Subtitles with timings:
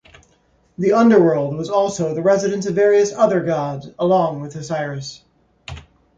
[0.79, 5.23] The underworld was also the residence of various other gods along with Osiris.